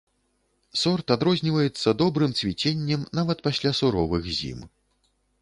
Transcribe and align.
Сорт 0.83 1.13
адрозніваецца 1.15 1.93
добрым 2.01 2.33
цвіценнем 2.41 3.05
нават 3.19 3.45
пасля 3.51 3.75
суровых 3.83 4.23
зім. 4.41 4.59